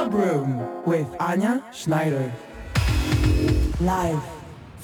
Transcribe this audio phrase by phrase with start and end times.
[0.00, 2.32] Club Room with Anja Schneider.
[3.80, 4.39] Live.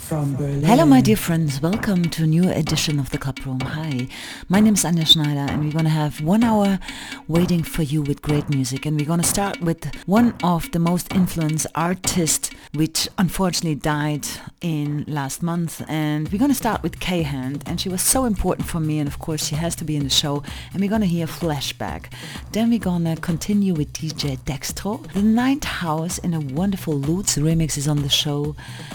[0.08, 1.60] Hello, my dear friends.
[1.60, 3.58] Welcome to a new edition of the Club Room.
[3.58, 4.06] Hi,
[4.48, 6.78] my name is Anja Schneider, and we're going to have one hour
[7.26, 8.86] waiting for you with great music.
[8.86, 14.28] And we're going to start with one of the most influenced artists, which unfortunately died
[14.60, 15.82] in last month.
[15.88, 19.00] And we're going to start with K-Hand, and she was so important for me.
[19.00, 20.44] And of course, she has to be in the show.
[20.72, 22.12] And we're going to hear Flashback.
[22.52, 25.12] Then we're going to continue with DJ Dextro.
[25.14, 28.54] The Ninth House in a wonderful Lutz remix is on the show.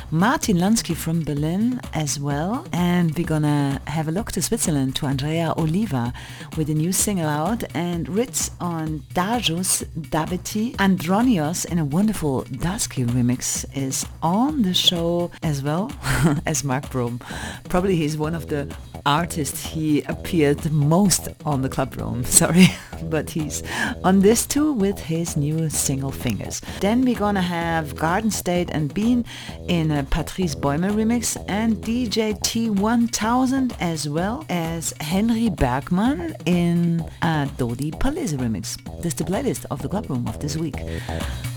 [0.09, 2.65] Martin Landsky from Berlin as well.
[2.71, 6.13] And we're gonna have a look to Switzerland to Andrea Oliva
[6.57, 10.75] with a new single out and Ritz on Dajus Dabeti.
[10.75, 15.91] Andronios in a wonderful Dasky remix is on the show as well
[16.45, 17.19] as Mark Brom.
[17.67, 18.71] Probably he's one of the
[19.03, 22.67] artists he appeared most on the club room, sorry.
[23.05, 23.63] but he's
[24.03, 26.61] on this too with his new single Fingers.
[26.81, 29.25] Then we're gonna have Garden State and Bean
[29.67, 37.49] in a Patrice Bäumer remix and DJ T1000 as well as Henry Bergman in a
[37.57, 38.77] Dodi Palace remix.
[39.01, 40.75] This is the playlist of the club room of this week.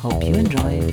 [0.01, 0.93] Hope you enjoy.